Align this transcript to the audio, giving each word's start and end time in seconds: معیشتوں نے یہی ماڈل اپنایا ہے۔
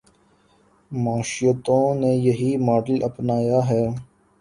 معیشتوں 0.91 1.85
نے 1.95 2.11
یہی 2.17 2.51
ماڈل 2.57 3.03
اپنایا 3.03 3.59
ہے۔ 3.69 3.83